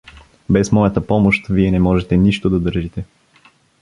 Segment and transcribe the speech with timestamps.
[0.49, 3.05] Без моята помощ вие не можете нищо да държите.